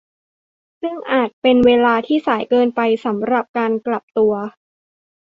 [0.81, 4.33] ซึ่งอาจเป็นเวลาที่สายเกินไปสำหรับการกลับตัว